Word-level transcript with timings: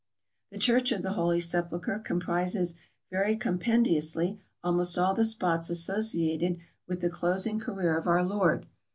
The 0.49 0.57
Church 0.57 0.91
of 0.91 1.03
the 1.03 1.11
Holy 1.11 1.39
Sepulchre 1.39 1.99
comprises 1.99 2.73
very 3.11 3.35
com 3.37 3.59
pendiously 3.59 4.39
almost 4.63 4.97
all 4.97 5.13
the 5.13 5.23
spots 5.23 5.69
associated 5.69 6.57
with 6.87 7.01
the 7.01 7.09
closing 7.11 7.59
career 7.59 7.95
of 7.95 8.07
our 8.07 8.23
Lord. 8.23 8.65